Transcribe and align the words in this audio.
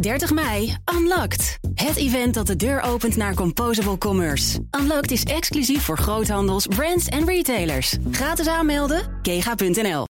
30 0.00 0.32
mei, 0.32 0.76
Unlocked. 0.94 1.58
Het 1.74 1.96
event 1.96 2.34
dat 2.34 2.46
de 2.46 2.56
deur 2.56 2.80
opent 2.80 3.16
naar 3.16 3.34
Composable 3.34 3.98
Commerce. 3.98 4.58
Unlocked 4.80 5.10
is 5.10 5.22
exclusief 5.22 5.82
voor 5.82 5.98
groothandels, 5.98 6.66
brands 6.66 7.06
en 7.06 7.26
retailers. 7.26 7.96
Gratis 8.10 8.46
aanmelden, 8.46 9.02
kega.nl. 9.22 10.04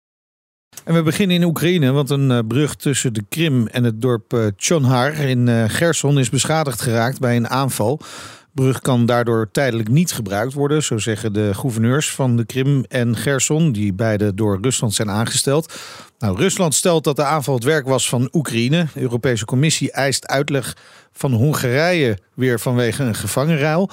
En 0.85 0.95
we 0.95 1.03
beginnen 1.03 1.37
in 1.37 1.45
Oekraïne, 1.45 1.91
want 1.91 2.11
een 2.11 2.31
eh, 2.31 2.39
brug 2.49 2.75
tussen 2.75 3.13
de 3.13 3.25
Krim 3.29 3.67
en 3.67 3.85
het 3.85 4.01
dorp 4.03 4.33
eh, 4.33 4.47
Chonhar 4.57 5.13
in 5.13 5.47
uh, 5.47 5.65
Gerson 5.67 6.19
is 6.19 6.31
beschadigd 6.31 6.81
geraakt 6.81 7.21
bij 7.21 7.37
een 7.37 7.49
aanval. 7.49 8.01
Brug 8.57 8.81
kan 8.81 9.07
daardoor 9.07 9.49
tijdelijk 9.53 9.89
niet 9.89 10.13
gebruikt 10.13 10.53
worden, 10.53 10.83
zo 10.83 10.99
zeggen 10.99 11.33
de 11.33 11.55
gouverneurs 11.55 12.11
van 12.11 12.37
de 12.37 12.45
Krim 12.45 12.85
en 12.89 13.17
Gerson, 13.17 13.73
die 13.73 13.93
beide 13.93 14.35
door 14.35 14.59
Rusland 14.61 14.95
zijn 14.95 15.11
aangesteld. 15.11 15.75
Nou, 16.19 16.37
Rusland 16.37 16.75
stelt 16.75 17.05
dat 17.05 17.17
de 17.17 17.25
aanval 17.25 17.55
het 17.55 17.65
werk 17.65 17.87
was 17.87 18.09
van 18.09 18.29
Oekraïne. 18.33 18.87
De 18.95 19.01
Europese 19.01 19.45
Commissie 19.45 19.93
eist 19.93 20.27
uitleg 20.27 20.77
van 21.17 21.33
Hongarije 21.33 22.19
weer 22.35 22.61
vanwege 22.61 23.03
een 23.03 23.15
gevangenruil. 23.15 23.91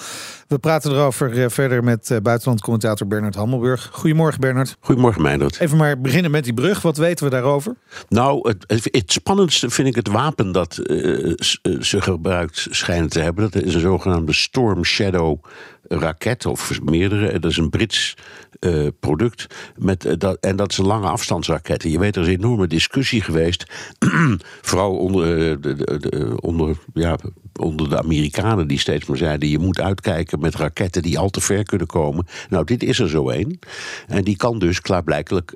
We 0.47 0.59
praten 0.59 0.91
erover 0.91 1.51
verder 1.51 1.83
met 1.83 2.19
buitenlandcommentator 2.23 3.07
Bernard 3.07 3.35
Hammelburg. 3.35 3.89
Goedemorgen 3.91 4.39
Bernard. 4.39 4.75
Goedemorgen 4.79 5.21
Meindert. 5.21 5.59
Even 5.59 5.77
maar 5.77 6.01
beginnen 6.01 6.31
met 6.31 6.43
die 6.43 6.53
brug. 6.53 6.81
Wat 6.81 6.97
weten 6.97 7.25
we 7.25 7.31
daarover? 7.31 7.75
Nou, 8.09 8.53
het, 8.67 8.87
het 8.91 9.11
spannendste 9.11 9.69
vind 9.69 9.87
ik 9.87 9.95
het 9.95 10.07
wapen 10.07 10.51
dat 10.51 10.79
uh, 10.83 11.33
ze 11.79 12.01
gebruikt 12.01 12.67
schijnen 12.69 13.09
te 13.09 13.19
hebben. 13.19 13.51
Dat 13.51 13.63
is 13.63 13.73
een 13.73 13.79
zogenaamde 13.79 14.33
Storm 14.33 14.83
Shadow 14.83 15.39
raket, 15.87 16.45
of 16.45 16.81
meerdere. 16.81 17.39
Dat 17.39 17.51
is 17.51 17.57
een 17.57 17.69
Brits 17.69 18.17
uh, 18.59 18.87
product. 18.99 19.47
Met, 19.77 20.05
uh, 20.05 20.13
dat, 20.17 20.37
en 20.39 20.55
dat 20.55 20.71
is 20.71 20.77
een 20.77 20.85
lange 20.85 21.07
afstandsraketten. 21.07 21.89
Je 21.89 21.99
weet, 21.99 22.15
er 22.15 22.21
is 22.21 22.27
een 22.27 22.33
enorme 22.33 22.67
discussie 22.67 23.21
geweest. 23.21 23.65
vooral 24.61 24.97
onder, 24.97 25.61
de, 25.61 25.75
de, 25.75 25.97
de, 25.99 26.41
onder, 26.41 26.77
ja, 26.93 27.12
onder 27.59 27.89
de 27.89 27.97
Amerikanen 27.97 28.67
die 28.67 28.79
steeds 28.79 29.05
maar 29.05 29.17
zeiden: 29.17 29.49
je 29.49 29.59
moet 29.59 29.79
uitkijken 29.79 30.39
met 30.39 30.55
raketten 30.55 31.01
die 31.01 31.19
al 31.19 31.29
te 31.29 31.41
ver 31.41 31.63
kunnen 31.63 31.87
komen. 31.87 32.27
Nou, 32.49 32.65
dit 32.65 32.83
is 32.83 32.99
er 32.99 33.09
zo 33.09 33.29
één. 33.29 33.59
En 34.07 34.23
die 34.23 34.37
kan 34.37 34.59
dus 34.59 34.81
klaarblijkelijk 34.81 35.53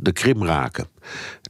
de 0.00 0.12
Krim 0.12 0.44
raken. 0.44 0.86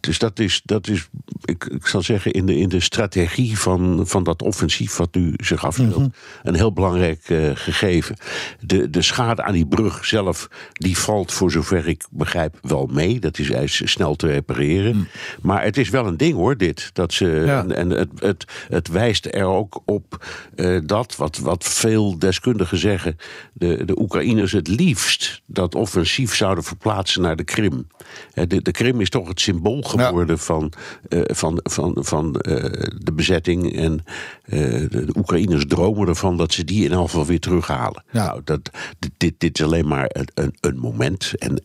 Dus 0.00 0.18
dat 0.18 0.38
is, 0.38 0.60
dat 0.64 0.88
is 0.88 1.08
ik, 1.48 1.64
ik 1.64 1.86
zal 1.86 2.02
zeggen, 2.02 2.32
in 2.32 2.46
de, 2.46 2.56
in 2.56 2.68
de 2.68 2.80
strategie 2.80 3.58
van, 3.58 4.06
van 4.06 4.22
dat 4.22 4.42
offensief 4.42 4.96
wat 4.96 5.14
nu 5.14 5.34
zich 5.36 5.64
afspeelt, 5.64 5.96
mm 5.96 6.02
-hmm. 6.02 6.12
een 6.42 6.54
heel 6.54 6.72
belangrijk 6.72 7.28
uh, 7.28 7.50
gegeven. 7.54 8.16
De, 8.60 8.90
de 8.90 9.02
schade 9.02 9.42
aan 9.42 9.52
die 9.52 9.66
brug 9.66 10.04
zelf, 10.04 10.48
die 10.72 10.98
valt 10.98 11.32
voor 11.32 11.50
zover 11.50 11.88
ik 11.88 12.04
begrijp 12.10 12.58
wel 12.62 12.86
mee. 12.92 13.20
Dat 13.20 13.38
is, 13.38 13.50
is 13.50 13.90
snel 13.90 14.16
te 14.16 14.26
repareren. 14.26 14.96
Mm. 14.96 15.08
Maar 15.42 15.62
het 15.62 15.76
is 15.76 15.88
wel 15.88 16.06
een 16.06 16.16
ding 16.16 16.34
hoor, 16.34 16.56
dit. 16.56 16.90
Dat 16.92 17.12
ze, 17.12 17.26
ja. 17.26 17.60
En, 17.60 17.76
en 17.76 17.90
het, 17.90 18.10
het, 18.18 18.44
het 18.68 18.88
wijst 18.88 19.26
er 19.26 19.44
ook 19.44 19.82
op 19.84 20.26
uh, 20.56 20.80
dat, 20.84 21.16
wat, 21.16 21.38
wat 21.38 21.64
veel 21.64 22.18
deskundigen 22.18 22.78
zeggen, 22.78 23.16
de, 23.52 23.84
de 23.84 24.00
Oekraïners 24.00 24.52
het 24.52 24.68
liefst 24.68 25.42
dat 25.46 25.74
offensief 25.74 26.34
zouden 26.34 26.64
verplaatsen 26.64 27.22
naar 27.22 27.36
de 27.36 27.44
Krim. 27.44 27.86
De, 28.34 28.62
de 28.62 28.70
Krim 28.70 29.00
is 29.00 29.10
toch 29.10 29.28
het 29.28 29.40
symbool 29.48 29.82
geworden 29.82 30.36
ja. 30.36 30.42
van, 30.42 30.72
uh, 31.08 31.22
van, 31.24 31.60
van, 31.62 31.96
van 32.00 32.26
uh, 32.26 32.54
de 32.98 33.12
bezetting. 33.14 33.76
En 33.76 34.04
uh, 34.46 34.90
de, 34.90 35.06
Oekraïners 35.16 35.66
dromen 35.66 36.08
ervan 36.08 36.36
dat 36.36 36.52
ze 36.52 36.64
die 36.64 36.84
in 36.84 36.92
elk 36.92 37.04
geval 37.04 37.26
weer 37.26 37.40
terughalen. 37.40 38.04
Ja. 38.10 38.24
Nou, 38.24 38.40
dat, 38.44 38.70
dit, 39.16 39.32
dit 39.38 39.58
is 39.58 39.64
alleen 39.64 39.88
maar 39.88 40.10
een, 40.34 40.54
een, 40.60 40.78
moment. 40.78 41.32
En 41.38 41.60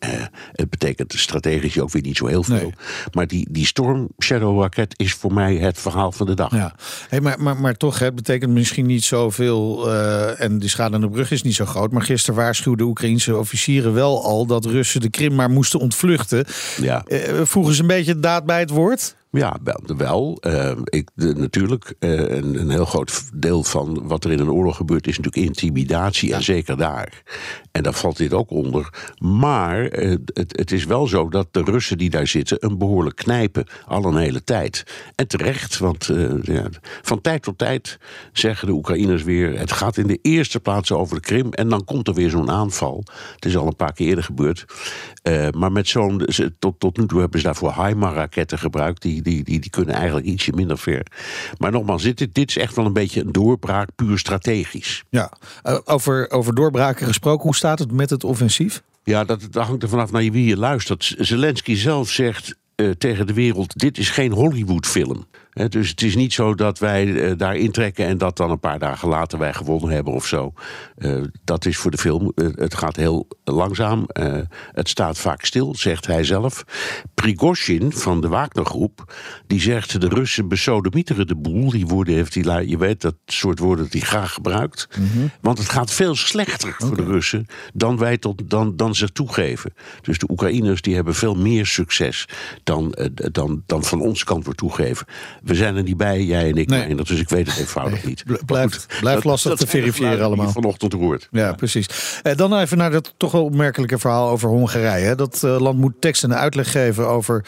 het 0.52 0.70
betekent 0.70 1.12
strategisch 1.12 1.80
ook 1.80 1.90
weer 1.90 2.02
niet 2.02 2.16
zo 2.16 2.26
heel 2.26 2.42
veel. 2.42 2.56
Nee. 2.56 2.74
Maar 3.12 3.26
die, 3.26 3.48
die 3.50 3.66
Storm 3.66 4.08
Shadow 4.22 4.60
raket 4.60 4.94
is 4.98 5.12
voor 5.12 5.32
mij 5.32 5.56
het 5.56 5.78
verhaal 5.78 6.12
van 6.12 6.26
de 6.26 6.34
dag. 6.34 6.52
Ja. 6.54 6.74
Hey, 7.08 7.20
maar, 7.20 7.42
maar, 7.42 7.56
maar 7.56 7.76
toch, 7.76 7.98
het 7.98 8.14
betekent 8.14 8.52
misschien 8.52 8.86
niet 8.86 9.04
zoveel. 9.04 9.92
en 10.38 10.58
de 10.58 10.68
schade 10.68 10.94
aan 10.94 11.00
de 11.00 11.08
brug 11.08 11.30
is 11.30 11.42
niet 11.42 11.54
zo 11.54 11.64
groot. 11.64 11.92
Maar 11.92 12.02
gisteren 12.02 12.40
waarschuwden 12.40 12.86
Oekraïnse 12.86 13.36
officieren 13.36 13.92
wel 13.92 14.24
al 14.24 14.46
dat 14.46 14.64
Russen 14.64 15.00
de 15.00 15.10
Krim 15.10 15.34
maar 15.34 15.50
moesten 15.50 15.80
ontvluchten. 15.80 16.44
Ja. 16.80 17.04
Voegen 17.44 17.73
ze 17.74 17.80
een 17.80 17.86
beetje 17.86 18.20
daad 18.20 18.44
bij 18.44 18.60
het 18.60 18.70
woord? 18.70 19.16
Ja, 19.34 19.56
wel. 19.62 19.96
wel. 19.96 20.38
Uh, 20.46 20.70
ik, 20.84 21.10
de, 21.14 21.34
natuurlijk, 21.34 21.94
uh, 22.00 22.10
een, 22.10 22.60
een, 22.60 22.70
heel 22.70 22.84
groot 22.84 23.30
deel 23.34 23.62
van 23.62 24.06
wat 24.06 24.24
er 24.24 24.32
in 24.32 24.38
een 24.38 24.50
oorlog 24.50 24.76
gebeurt 24.76 25.06
is 25.06 25.16
natuurlijk 25.16 25.46
intimidatie. 25.46 26.28
Ja. 26.28 26.36
En 26.36 26.42
zeker 26.42 26.76
daar. 26.76 27.22
En 27.72 27.82
daar 27.82 27.92
valt 27.92 28.16
dit 28.16 28.32
ook 28.32 28.50
onder. 28.50 29.12
Maar 29.18 29.98
uh, 29.98 30.16
het, 30.24 30.56
het, 30.56 30.72
is 30.72 30.84
wel 30.84 31.06
zo 31.06 31.28
dat 31.28 31.48
de 31.50 31.62
Russen 31.62 31.98
die 31.98 32.10
daar 32.10 32.26
zitten 32.26 32.56
een 32.60 32.78
behoorlijk 32.78 33.16
knijpen. 33.16 33.66
Al 33.86 34.04
een 34.04 34.16
hele 34.16 34.44
tijd. 34.44 34.84
En 35.14 35.28
terecht, 35.28 35.78
want 35.78 36.10
ja, 36.42 36.68
van 37.02 37.20
tijd 37.20 37.42
tot 37.42 37.58
tijd 37.58 37.98
zeggen 38.32 38.66
de 38.66 38.74
Oekraïners 38.74 39.22
weer... 39.22 39.58
het 39.58 39.72
gaat 39.72 39.96
in 39.96 40.06
de 40.06 40.18
eerste 40.22 40.60
plaats 40.60 40.92
over 40.92 41.14
de 41.14 41.22
Krim 41.22 41.52
en 41.52 41.68
dan 41.68 41.84
komt 41.84 42.08
er 42.08 42.14
weer 42.14 42.30
zo'n 42.30 42.50
aanval. 42.50 43.04
Het 43.34 43.44
is 43.44 43.56
al 43.56 43.66
een 43.66 43.76
paar 43.76 43.92
keer 43.92 44.08
eerder 44.08 44.24
gebeurd. 44.24 44.64
maar 45.56 45.72
met 45.72 45.88
zo'n... 45.88 46.26
Tot, 46.58 46.80
tot 46.80 46.96
nu 46.96 47.06
toe 47.06 47.20
hebben 47.20 47.40
ze 47.40 47.46
daarvoor 47.46 47.84
HIMARS-raketten 47.84 48.58
gebruikt... 48.58 49.02
die 49.02 49.22
die, 49.24 49.44
die, 49.44 49.60
die 49.60 49.70
kunnen 49.70 49.94
eigenlijk 49.94 50.26
ietsje 50.26 50.52
minder 50.52 50.78
ver. 50.78 51.06
Maar 51.58 51.70
nogmaals, 51.70 52.02
dit, 52.02 52.34
dit 52.34 52.48
is 52.48 52.56
echt 52.56 52.76
wel 52.76 52.86
een 52.86 52.92
beetje 52.92 53.20
een 53.20 53.32
doorbraak, 53.32 53.88
puur 53.94 54.18
strategisch. 54.18 55.04
Ja, 55.08 55.32
uh, 55.64 55.78
over, 55.84 56.30
over 56.30 56.54
doorbraken 56.54 57.06
gesproken, 57.06 57.42
hoe 57.42 57.54
staat 57.54 57.78
het 57.78 57.92
met 57.92 58.10
het 58.10 58.24
offensief? 58.24 58.82
Ja, 59.04 59.24
dat, 59.24 59.46
dat 59.50 59.66
hangt 59.66 59.82
er 59.82 59.88
vanaf 59.88 60.12
naar 60.12 60.22
wie 60.22 60.46
je 60.46 60.56
luistert. 60.56 61.14
Zelensky 61.18 61.74
zelf 61.74 62.10
zegt 62.10 62.56
uh, 62.76 62.90
tegen 62.90 63.26
de 63.26 63.32
wereld: 63.32 63.78
dit 63.78 63.98
is 63.98 64.10
geen 64.10 64.32
Hollywoodfilm. 64.32 65.26
He, 65.50 65.68
dus 65.68 65.88
het 65.88 66.02
is 66.02 66.16
niet 66.16 66.32
zo 66.32 66.54
dat 66.54 66.78
wij 66.78 67.06
uh, 67.06 67.32
daar 67.36 67.56
intrekken 67.56 68.06
en 68.06 68.18
dat 68.18 68.36
dan 68.36 68.50
een 68.50 68.60
paar 68.60 68.78
dagen 68.78 69.08
later 69.08 69.38
wij 69.38 69.54
gewonnen 69.54 69.90
hebben 69.90 70.12
of 70.12 70.26
zo. 70.26 70.52
Uh, 70.98 71.22
dat 71.44 71.64
is 71.66 71.76
voor 71.76 71.90
de 71.90 71.98
film. 71.98 72.32
Het 72.34 72.74
gaat 72.74 72.96
heel 72.96 73.28
langzaam. 73.44 74.06
het 74.72 74.88
staat 74.88 75.18
vaak 75.18 75.44
stil, 75.44 75.74
zegt 75.74 76.06
hij 76.06 76.24
zelf. 76.24 76.64
Prigozhin 77.14 77.92
van 77.92 78.20
de 78.20 78.28
Wagnergroep, 78.28 79.14
die 79.46 79.60
zegt 79.60 80.00
de 80.00 80.08
Russen 80.08 80.48
besodemieteren 80.48 81.26
de 81.26 81.36
boel. 81.36 81.70
Die 81.70 81.86
woorden 81.86 82.14
heeft 82.14 82.34
hij, 82.34 82.66
je 82.66 82.78
weet 82.78 83.00
dat 83.00 83.14
soort 83.26 83.58
woorden 83.58 83.86
hij 83.90 84.00
graag 84.00 84.32
gebruikt. 84.32 84.88
Mm 84.98 85.08
-hmm. 85.12 85.30
Want 85.40 85.58
het 85.58 85.68
gaat 85.68 85.92
veel 85.92 86.14
slechter 86.14 86.68
okay. 86.68 86.88
voor 86.88 86.96
de 86.96 87.04
Russen 87.04 87.46
dan 87.74 87.98
wij 87.98 88.18
tot, 88.18 88.50
dan, 88.50 88.76
dan 88.76 88.94
ze 88.94 89.12
toegeven. 89.12 89.74
Dus 90.02 90.18
de 90.18 90.30
Oekraïners 90.30 90.80
die 90.80 90.94
hebben 90.94 91.14
veel 91.14 91.34
meer 91.34 91.66
succes 91.66 92.26
dan, 92.64 92.94
dan, 93.14 93.62
dan 93.66 93.84
van 93.84 94.00
ons 94.00 94.24
kant 94.24 94.44
wordt 94.44 94.58
toegegeven. 94.58 95.06
We 95.42 95.54
zijn 95.54 95.76
er 95.76 95.82
niet 95.82 95.96
bij, 95.96 96.22
jij 96.22 96.48
en 96.48 96.56
ik, 96.56 96.68
nee. 96.68 96.94
dus 96.94 97.10
ik 97.10 97.28
weet 97.28 97.46
het 97.46 97.58
eenvoudig 97.58 98.04
nee. 98.04 98.14
niet. 98.26 98.46
Blijft, 98.46 98.86
blijft 99.00 99.24
lastig 99.24 99.50
dat, 99.50 99.60
te 99.60 99.66
verifiëren 99.66 100.24
allemaal. 100.24 100.50
Vanochtend 100.50 100.92
hoort. 100.92 101.28
Ja, 101.30 101.52
precies. 101.52 101.86
Eh, 102.22 102.36
dan 102.36 102.58
even 102.58 102.78
naar 102.78 102.90
dat 102.90 103.14
toch 103.16 103.32
wel 103.32 103.44
opmerkelijke 103.44 103.98
verhaal 103.98 104.28
over 104.28 104.48
Hongarije. 104.48 105.14
Dat 105.14 105.42
uh, 105.44 105.60
land 105.60 105.78
moet 105.78 106.00
tekst 106.00 106.24
en 106.24 106.34
uitleg 106.34 106.70
geven 106.70 107.08
over 107.08 107.44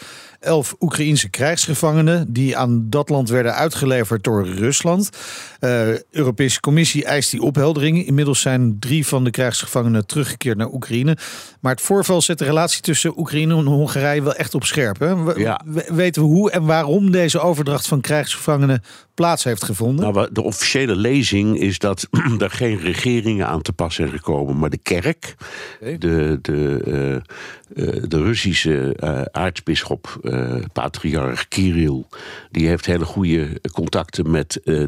elf 0.47 0.75
Oekraïense 0.79 1.29
krijgsgevangenen 1.29 2.33
die 2.33 2.57
aan 2.57 2.89
dat 2.89 3.09
land 3.09 3.29
werden 3.29 3.53
uitgeleverd 3.53 4.23
door 4.23 4.47
Rusland. 4.47 5.09
De 5.59 6.03
uh, 6.11 6.19
Europese 6.19 6.59
Commissie 6.59 7.05
eist 7.05 7.31
die 7.31 7.41
opheldering. 7.41 8.05
Inmiddels 8.05 8.41
zijn 8.41 8.77
drie 8.79 9.07
van 9.07 9.23
de 9.23 9.31
krijgsgevangenen 9.31 10.05
teruggekeerd 10.05 10.57
naar 10.57 10.71
Oekraïne. 10.73 11.17
Maar 11.59 11.71
het 11.71 11.81
voorval 11.81 12.21
zet 12.21 12.37
de 12.37 12.45
relatie 12.45 12.81
tussen 12.81 13.19
Oekraïne 13.19 13.55
en 13.55 13.65
Hongarije 13.65 14.23
wel 14.23 14.35
echt 14.35 14.55
op 14.55 14.63
scherp. 14.63 14.99
Hè? 14.99 15.23
We, 15.23 15.39
ja. 15.39 15.61
Weten 15.87 16.21
we 16.21 16.27
hoe 16.27 16.51
en 16.51 16.65
waarom 16.65 17.11
deze 17.11 17.39
overdracht 17.39 17.87
van 17.87 18.01
krijgsgevangenen 18.01 18.81
plaats 19.13 19.43
heeft 19.43 19.63
gevonden? 19.63 20.13
Nou, 20.13 20.27
de 20.31 20.41
officiële 20.41 20.95
lezing 20.95 21.59
is 21.59 21.79
dat 21.79 22.07
er 22.39 22.51
geen 22.51 22.79
regeringen 22.79 23.47
aan 23.47 23.61
te 23.61 23.73
pas 23.73 23.95
zijn 23.95 24.09
gekomen, 24.09 24.59
maar 24.59 24.69
de 24.69 24.77
kerk, 24.77 25.35
okay. 25.81 25.97
de, 25.97 26.39
de, 26.41 26.81
uh, 27.75 27.85
uh, 27.85 28.03
de 28.07 28.21
Russische 28.23 28.97
aartsbisschop, 30.37 30.73
patriarch 30.73 31.47
Kirill, 31.47 32.03
die 32.51 32.67
heeft 32.67 32.85
hele 32.85 33.05
goede 33.05 33.61
contacten 33.71 34.31
met 34.31 34.59
de, 34.63 34.87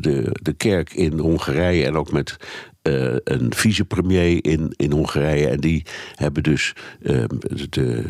de, 0.00 0.36
de 0.42 0.52
kerk 0.52 0.92
in 0.92 1.18
Hongarije 1.18 1.84
en 1.84 1.96
ook 1.96 2.12
met 2.12 2.36
uh, 2.82 3.16
een 3.24 3.54
vicepremier 3.54 4.44
in, 4.44 4.72
in 4.76 4.92
Hongarije. 4.92 5.48
En 5.48 5.60
die 5.60 5.86
hebben 6.14 6.42
dus 6.42 6.72
uh, 7.00 7.24
de, 7.70 8.04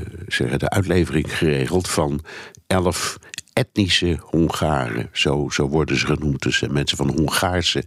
de 0.59 0.71
uitlevering 0.71 1.39
geregeld 1.39 1.89
van 1.89 2.21
elf 2.67 3.19
etnische 3.53 4.19
Hongaren. 4.21 5.09
Zo, 5.13 5.49
zo 5.51 5.69
worden 5.69 5.99
ze 5.99 6.07
genoemd. 6.07 6.43
Dus 6.43 6.61
mensen 6.71 6.97
van 6.97 7.11
Hongaarse 7.17 7.85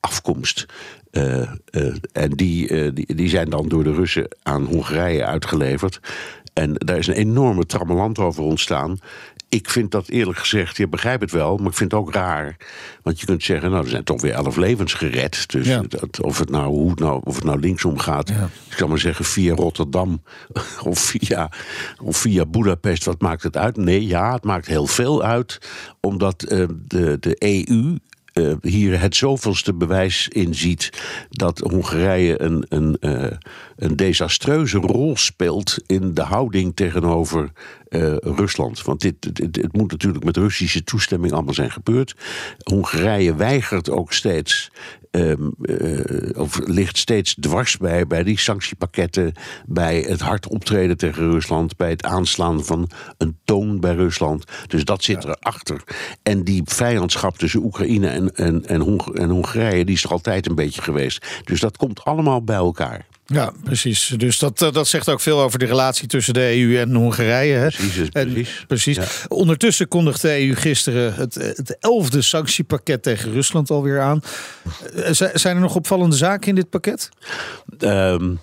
afkomst. 0.00 0.66
Uh, 1.12 1.52
uh, 1.70 1.94
en 2.12 2.30
die, 2.30 2.68
uh, 2.68 2.90
die, 2.94 3.14
die 3.14 3.28
zijn 3.28 3.50
dan 3.50 3.68
door 3.68 3.84
de 3.84 3.92
Russen 3.94 4.28
aan 4.42 4.64
Hongarije 4.64 5.24
uitgeleverd. 5.24 6.00
En 6.52 6.72
daar 6.74 6.98
is 6.98 7.06
een 7.06 7.14
enorme 7.14 7.66
trammeland 7.66 8.18
over 8.18 8.42
ontstaan. 8.42 8.98
ik 9.48 9.70
vind 9.70 9.90
dat 9.90 10.08
eerlijk 10.08 10.38
gezegd, 10.38 10.76
je 10.76 10.88
begrijpt 10.88 11.22
het 11.22 11.30
wel, 11.30 11.56
maar 11.56 11.66
ik 11.70 11.76
vind 11.76 11.90
het 11.92 12.00
ook 12.00 12.12
raar. 12.12 12.56
Want 13.02 13.20
je 13.20 13.26
kunt 13.26 13.42
zeggen, 13.42 13.70
nou, 13.70 13.84
er 13.84 13.90
zijn 13.90 14.04
toch 14.04 14.20
weer 14.20 14.32
elf 14.32 14.56
levens 14.56 14.94
gered. 14.94 15.50
Dus 15.50 15.66
Ja. 15.66 15.82
dat, 15.88 16.22
of, 16.22 16.38
het 16.38 16.50
nou, 16.50 16.66
hoe 16.66 16.90
het 16.90 16.98
nou, 16.98 17.20
of 17.24 17.34
het 17.34 17.44
nou 17.44 17.60
linksom 17.60 17.98
gaat, 17.98 18.28
Ja. 18.28 18.48
ik 18.70 18.76
kan 18.76 18.88
maar 18.88 18.98
zeggen 18.98 19.24
via 19.24 19.54
Rotterdam 19.54 20.22
of 20.84 20.98
via, 20.98 21.50
of 22.02 22.16
via 22.16 22.46
Budapest, 22.46 23.04
wat 23.04 23.20
maakt 23.20 23.42
het 23.42 23.56
uit? 23.56 23.76
Nee, 23.76 24.06
ja, 24.06 24.32
het 24.32 24.44
maakt 24.44 24.66
heel 24.66 24.86
veel 24.86 25.22
uit, 25.22 25.58
omdat 26.00 26.42
eh, 26.42 26.64
de, 26.86 27.16
de 27.20 27.36
EU 27.38 27.96
eh, 28.38 28.54
hier 28.60 29.00
het 29.00 29.16
zoveelste 29.16 29.74
bewijs 29.74 30.28
in 30.28 30.54
ziet 30.54 30.90
dat 31.30 31.58
Hongarije 31.58 32.42
een, 32.42 32.64
een, 32.68 32.96
eh, 33.00 33.36
een 33.76 33.96
desastreuze 33.96 34.78
rol 34.78 35.16
speelt 35.16 35.78
in 35.86 36.14
de 36.14 36.22
houding 36.22 36.76
tegenover 36.76 37.50
eh, 37.88 38.16
Rusland. 38.16 38.82
Want 38.82 39.00
dit, 39.00 39.36
dit- 39.36 39.56
het 39.56 39.76
moet 39.76 39.90
natuurlijk 39.90 40.24
met 40.24 40.36
Russische 40.36 40.84
toestemming 40.84 41.32
allemaal 41.32 41.54
zijn 41.54 41.70
gebeurd. 41.70 42.14
Hongarije 42.64 43.34
weigert 43.34 43.90
ook 43.90 44.12
steeds. 44.12 44.70
Ehm, 45.18 45.48
eh, 45.62 46.40
of 46.40 46.60
ligt 46.66 46.98
steeds 46.98 47.36
dwars 47.40 47.76
bij, 47.76 48.06
bij 48.06 48.22
die 48.22 48.38
sanctiepakketten, 48.38 49.32
bij 49.66 50.00
het 50.00 50.20
hard 50.20 50.48
optreden 50.48 50.96
tegen 50.96 51.30
Rusland, 51.30 51.76
bij 51.76 51.90
het 51.90 52.04
aanslaan 52.04 52.64
van 52.64 52.90
een 53.16 53.36
toon 53.44 53.80
bij 53.80 53.94
Rusland. 53.94 54.44
Dus 54.66 54.84
dat 54.84 55.04
zit 55.04 55.24
erachter. 55.24 55.82
En 56.22 56.44
die 56.44 56.62
vijandschap 56.64 57.38
tussen 57.38 57.62
Oekraïne 57.62 58.08
en, 58.08 58.34
en, 58.34 58.66
en, 58.66 58.80
Hong- 58.80 59.14
en 59.14 59.30
Hongarije, 59.30 59.84
die 59.84 59.94
is 59.94 60.04
er 60.04 60.10
altijd 60.10 60.48
een 60.48 60.54
beetje 60.54 60.82
geweest. 60.82 61.26
Dus 61.44 61.60
dat 61.60 61.76
komt 61.76 62.04
allemaal 62.04 62.42
bij 62.42 62.56
elkaar. 62.56 63.06
Ja, 63.32 63.52
precies. 63.64 64.14
Dus 64.16 64.38
dat, 64.38 64.62
eh, 64.62 64.72
dat 64.72 64.88
zegt 64.88 65.08
ook 65.08 65.20
veel 65.20 65.40
over 65.40 65.58
de 65.58 65.64
relatie 65.64 66.08
tussen 66.08 66.34
de 66.34 66.40
EU 66.56 66.78
en 66.78 66.94
Hongarije. 66.94 67.54
Hè? 67.54 67.68
Precies, 67.68 68.08
En- 68.12 68.46
precies. 68.66 68.96
Ja. 68.96 69.04
Ondertussen 69.28 69.88
kondigde 69.88 70.28
de 70.28 70.40
EU 70.40 70.54
gisteren 70.54 71.14
het, 71.14 71.34
het 71.34 71.76
elfde 71.80 72.22
sanctiepakket 72.22 73.02
tegen 73.02 73.32
Rusland 73.32 73.70
alweer 73.70 74.00
aan. 74.00 74.20
Eh, 74.94 75.12
z- 75.12 75.32
Zijn 75.32 75.56
er 75.56 75.62
nog 75.62 75.74
opvallende 75.74 76.16
zaken 76.16 76.48
in 76.48 76.54
dit 76.54 76.70
pakket? 76.70 77.08
Ehm, 77.78 78.34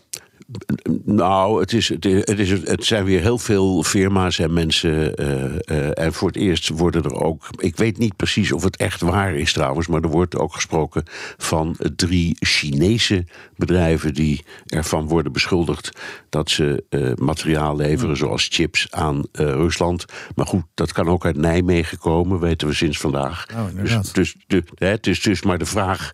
nou, 1.06 1.60
het, 1.60 1.74
is, 1.74 1.90
het, 1.90 2.06
is, 2.06 2.14
het, 2.14 2.40
is, 2.40 2.50
het 2.50 2.86
zijn 2.86 3.06
weer 3.06 3.22
heel 3.22 3.38
veel 3.38 3.84
firma's 3.84 4.40
en 4.40 4.54
mensen. 4.54 5.16
eh, 5.16 5.46
eh, 5.46 6.06
en 6.06 6.14
voor 6.14 6.28
het 6.28 6.38
eerst 6.38 6.70
worden 6.70 7.04
er 7.04 7.14
ook. 7.14 7.48
Ik 7.58 7.78
weet 7.78 7.98
niet 7.98 8.16
precies 8.16 8.52
of 8.52 8.64
het 8.64 8.78
echt 8.78 9.02
waar 9.02 9.36
is 9.36 9.54
trouwens. 9.54 9.88
Maar 9.88 10.02
er 10.02 10.10
wordt 10.10 10.38
ook 10.38 10.54
gesproken 10.54 11.04
van 11.38 11.78
drie 11.96 12.36
Chinese 12.40 13.26
bedrijven. 13.56 14.14
die 14.14 14.44
ervan 14.66 15.08
worden 15.08 15.32
beschuldigd. 15.32 15.90
dat 16.30 16.50
ze 16.50 16.84
eh, 16.90 17.12
materiaal 17.16 17.76
leveren, 17.76 18.18
zoals 18.18 18.48
chips, 18.52 18.88
aan 18.92 19.24
Rusland. 19.32 20.06
Maar 20.36 20.46
goed, 20.46 20.64
dat 20.74 20.92
kan 20.92 21.08
ook 21.08 21.26
uit 21.26 21.38
Nijmegen 21.38 21.98
komen, 21.98 22.40
weten 22.40 22.68
we 22.68 22.74
sinds 22.74 22.98
vandaag. 22.98 23.46
Oh, 23.56 23.70
inderdaad. 23.70 24.14
dus 24.14 24.34
dus 24.34 24.36
de, 24.48 24.64
hè, 24.76 24.88
het 24.88 25.08
is 25.08 25.22
dus 25.22 25.44
maar 25.44 25.58
de 25.58 25.66
vraag 25.66 26.12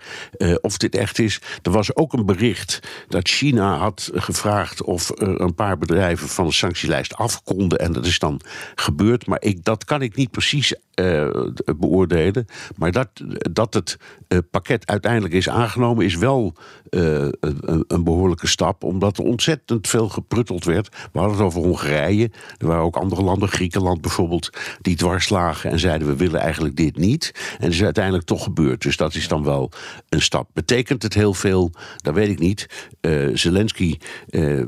of 0.61 0.77
dit 0.77 0.95
echt 0.95 1.19
is. 1.19 1.41
Er 1.61 1.71
was 1.71 1.95
ook 1.95 2.13
een 2.13 2.25
bericht 2.25 2.79
dat 3.07 3.27
China 3.29 3.77
had 3.77 4.11
gevraagd 4.33 4.81
of 4.81 5.09
er 5.09 5.41
een 5.41 5.55
paar 5.55 5.77
bedrijven 5.77 6.27
van 6.27 6.45
de 6.45 6.53
sanctielijst 6.53 7.15
af 7.15 7.43
konden. 7.43 7.79
En 7.79 7.93
dat 7.93 8.05
is 8.05 8.19
dan 8.19 8.41
gebeurd. 8.75 9.27
Maar 9.27 9.41
ik, 9.41 9.63
dat 9.63 9.85
kan 9.85 10.01
ik 10.01 10.15
niet 10.15 10.31
precies 10.31 10.75
eh, 11.01 11.75
beoordelen. 11.77 12.45
Maar 12.77 12.91
dat, 12.91 13.09
dat 13.51 13.73
het 13.73 13.97
eh, 14.27 14.37
pakket 14.51 14.87
uiteindelijk 14.87 15.33
is 15.33 15.49
aangenomen, 15.49 16.05
is 16.05 16.15
wel 16.15 16.53
eh, 16.89 17.01
een, 17.39 17.83
een 17.87 18.03
behoorlijke 18.03 18.47
stap. 18.47 18.83
Omdat 18.83 19.17
er 19.17 19.23
ontzettend 19.23 19.87
veel 19.87 20.09
geprutteld 20.09 20.63
werd. 20.63 20.89
We 21.11 21.19
hadden 21.19 21.37
het 21.37 21.45
over 21.45 21.61
Hongarije. 21.61 22.31
Er 22.57 22.67
waren 22.67 22.83
ook 22.83 22.95
andere 22.95 23.21
landen, 23.21 23.49
Griekenland 23.49 24.01
bijvoorbeeld, 24.01 24.49
die 24.81 24.95
dwars 24.95 25.29
lagen 25.29 25.71
en 25.71 25.79
zeiden: 25.79 26.07
we 26.07 26.15
willen 26.15 26.39
eigenlijk 26.39 26.75
dit 26.75 26.97
niet. 26.97 27.31
En 27.57 27.65
het 27.65 27.73
is 27.73 27.83
uiteindelijk 27.83 28.25
toch 28.25 28.43
gebeurd. 28.43 28.81
Dus 28.81 28.97
dat 28.97 29.15
is 29.15 29.27
dan 29.27 29.43
wel 29.43 29.71
een 30.09 30.21
stap. 30.21 30.49
Betekent 30.53 31.03
het 31.03 31.13
heel 31.13 31.33
veel? 31.33 31.71
Dat 31.97 32.13
weet 32.13 32.29
ik 32.29 32.39
niet. 32.39 32.89
Zelensky 33.33 33.97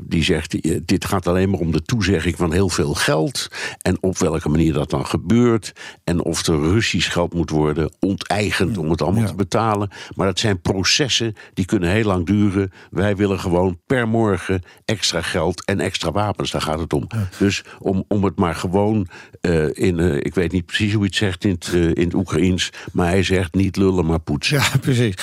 die 0.00 0.22
zegt: 0.22 0.86
dit 0.86 1.04
gaat 1.04 1.26
alleen 1.26 1.50
maar 1.50 1.60
om 1.60 1.72
de 1.72 1.82
toezegging 1.82 2.36
van 2.36 2.52
heel 2.52 2.68
veel 2.68 2.94
geld. 2.94 3.48
En 3.82 4.02
op 4.02 4.18
welke 4.18 4.48
manier 4.48 4.72
dat 4.72 4.90
dan 4.90 5.06
gebeurt. 5.06 5.72
En 6.04 6.23
of 6.24 6.46
er 6.46 6.60
Russisch 6.60 7.12
geld 7.12 7.34
moet 7.34 7.50
worden 7.50 7.92
onteigend 8.00 8.78
om 8.78 8.90
het 8.90 9.02
allemaal 9.02 9.22
Ja. 9.22 9.28
te 9.28 9.34
betalen. 9.34 9.90
Maar 10.14 10.26
dat 10.26 10.38
zijn 10.38 10.60
processen 10.60 11.34
die 11.54 11.64
kunnen 11.64 11.88
heel 11.90 12.04
lang 12.04 12.26
duren. 12.26 12.72
Wij 12.90 13.16
willen 13.16 13.40
gewoon 13.40 13.78
per 13.86 14.08
morgen 14.08 14.62
extra 14.84 15.22
geld 15.22 15.64
en 15.64 15.80
extra 15.80 16.10
wapens. 16.12 16.50
Daar 16.50 16.62
gaat 16.62 16.78
het 16.78 16.92
om. 16.92 17.06
Dus 17.38 17.62
om, 17.78 18.04
om 18.08 18.24
het 18.24 18.36
maar 18.38 18.54
gewoon 18.54 19.06
eh, 19.40 19.66
in. 19.72 19.98
eh, 20.00 20.14
ik 20.16 20.34
weet 20.34 20.52
niet 20.52 20.66
precies 20.66 20.90
hoe 20.92 20.98
hij 20.98 21.06
het 21.06 21.16
zegt 21.16 21.44
in 21.44 21.50
het, 21.50 21.70
eh, 21.74 21.82
in 21.84 22.04
het 22.04 22.14
Oekraïens. 22.14 22.70
Maar 22.92 23.08
hij 23.08 23.22
zegt 23.22 23.54
niet 23.54 23.76
lullen, 23.76 24.06
maar 24.06 24.20
poetsen. 24.20 24.56
Ja, 24.58 24.64
precies. 24.80 25.14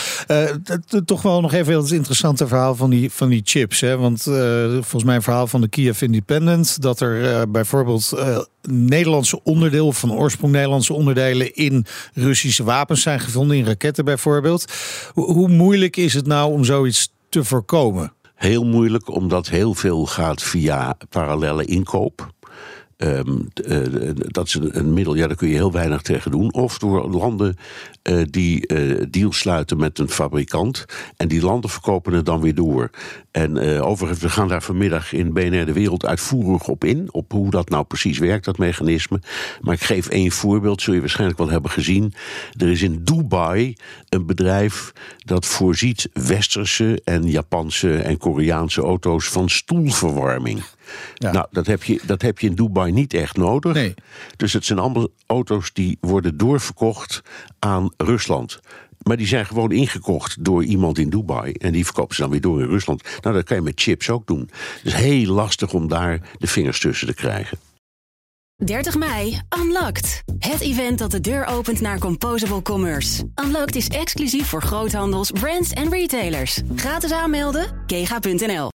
Toch 1.05 1.21
wel 1.21 1.41
nog 1.41 1.53
even 1.53 1.75
het 1.75 1.91
interessante 1.91 2.47
verhaal 2.47 2.75
van 2.75 2.89
die, 2.89 3.11
van 3.11 3.29
die 3.29 3.41
chips. 3.43 3.79
Hè? 3.81 3.97
Want 3.97 4.21
volgens 4.71 5.03
mij 5.03 5.15
een 5.15 5.21
verhaal 5.21 5.47
van 5.47 5.61
de 5.61 5.67
Kiev 5.67 6.01
Independent... 6.01 6.81
dat 6.81 6.99
er 6.99 7.51
bijvoorbeeld 7.51 8.13
Nederlandse 8.69 9.43
onderdeel... 9.43 9.91
van 9.91 10.13
oorsprong 10.13 10.53
Nederlandse 10.53 10.93
onderdelen... 10.93 11.55
in 11.55 11.85
Russische 12.13 12.63
wapens 12.63 13.01
zijn 13.01 13.19
gevonden, 13.19 13.57
in 13.57 13.65
raketten 13.65 14.05
bijvoorbeeld. 14.05 14.65
Hoe 15.13 15.47
moeilijk 15.47 15.97
is 15.97 16.13
het 16.13 16.27
nou 16.27 16.51
om 16.51 16.63
zoiets 16.63 17.13
te 17.29 17.43
voorkomen? 17.43 18.13
Heel 18.35 18.65
moeilijk, 18.65 19.09
omdat 19.09 19.49
heel 19.49 19.73
veel 19.73 20.05
gaat 20.05 20.43
via 20.43 20.97
parallele 21.09 21.65
inkoop. 21.65 22.33
Ehm, 23.01 23.37
eh, 23.53 24.09
dat 24.15 24.47
is 24.47 24.53
een, 24.53 24.77
een 24.77 24.93
middel, 24.93 25.15
ja, 25.15 25.27
daar 25.27 25.35
kun 25.35 25.47
je 25.47 25.55
heel 25.55 25.71
weinig 25.71 26.01
tegen 26.01 26.31
doen. 26.31 26.53
Of 26.53 26.77
door 26.77 27.09
landen 27.09 27.57
eh, 28.01 28.21
die 28.29 28.67
eh 28.67 29.05
deals 29.09 29.37
sluiten 29.37 29.77
met 29.77 29.99
een 29.99 30.09
fabrikant. 30.09 30.85
En 31.17 31.27
die 31.27 31.41
landen 31.41 31.69
verkopen 31.69 32.13
het 32.13 32.25
dan 32.25 32.41
weer 32.41 32.55
door. 32.55 32.89
En 33.31 33.81
overigens, 33.81 34.21
we 34.21 34.29
gaan 34.29 34.47
daar 34.47 34.61
vanmiddag 34.61 35.13
in 35.13 35.33
BNR 35.33 35.65
De 35.65 35.73
Wereld 35.73 36.05
uitvoerig 36.05 36.67
op 36.67 36.83
in. 36.83 37.07
Op 37.11 37.31
hoe 37.31 37.49
dat 37.49 37.69
nou 37.69 37.83
precies 37.83 38.17
werkt, 38.17 38.45
dat 38.45 38.57
mechanisme. 38.57 39.21
Maar 39.61 39.73
ik 39.73 39.83
geef 39.83 40.07
één 40.07 40.31
voorbeeld, 40.31 40.81
zul 40.81 40.93
je 40.93 40.99
waarschijnlijk 40.99 41.39
wel 41.39 41.49
hebben 41.49 41.71
gezien. 41.71 42.13
Er 42.57 42.71
is 42.71 42.81
in 42.81 43.03
Dubai 43.03 43.75
een 44.09 44.25
bedrijf 44.25 44.91
dat 45.17 45.45
voorziet 45.45 46.09
westerse 46.13 47.01
en 47.03 47.29
Japanse 47.29 47.97
en 47.97 48.17
Koreaanse 48.17 48.81
auto's 48.81 49.27
van 49.27 49.49
stoelverwarming. 49.49 50.63
Ja. 51.15 51.31
Nou, 51.31 51.45
dat 51.51 51.67
heb, 51.67 51.83
je, 51.83 52.01
dat 52.05 52.21
heb 52.21 52.39
je 52.39 52.47
in 52.47 52.55
Dubai 52.55 52.90
niet 52.93 53.13
echt 53.13 53.37
nodig. 53.37 53.73
Nee. 53.73 53.93
Dus 54.37 54.53
het 54.53 54.65
zijn 54.65 54.79
allemaal 54.79 55.07
auto's 55.25 55.73
die 55.73 55.97
worden 56.01 56.37
doorverkocht 56.37 57.21
aan 57.59 57.91
Rusland. 57.97 58.59
Maar 59.03 59.17
die 59.17 59.27
zijn 59.27 59.45
gewoon 59.45 59.71
ingekocht 59.71 60.43
door 60.43 60.63
iemand 60.63 60.97
in 60.97 61.09
Dubai. 61.09 61.51
En 61.51 61.71
die 61.71 61.85
verkopen 61.85 62.15
ze 62.15 62.21
dan 62.21 62.31
weer 62.31 62.41
door 62.41 62.61
in 62.61 62.69
Rusland. 62.69 63.03
Nou, 63.21 63.35
dat 63.35 63.45
kan 63.45 63.57
je 63.57 63.63
met 63.63 63.81
chips 63.81 64.09
ook 64.09 64.27
doen. 64.27 64.39
Het 64.39 64.81
is 64.83 64.93
heel 64.93 65.33
lastig 65.33 65.73
om 65.73 65.87
daar 65.87 66.21
de 66.37 66.47
vingers 66.47 66.79
tussen 66.79 67.07
te 67.07 67.13
krijgen. 67.13 67.59
30 68.65 68.97
mei, 68.97 69.39
Unlocked. 69.59 70.23
Het 70.39 70.61
event 70.61 70.97
dat 70.97 71.11
de 71.11 71.19
deur 71.19 71.45
opent 71.45 71.81
naar 71.81 71.99
Composable 71.99 72.61
Commerce. 72.61 73.23
Unlocked 73.45 73.75
is 73.75 73.87
exclusief 73.87 74.47
voor 74.47 74.61
groothandels, 74.61 75.31
brands 75.31 75.71
en 75.71 75.89
retailers. 75.89 76.61
Gratis 76.75 77.11
aanmelden, 77.11 77.83
kega.nl. 77.87 78.69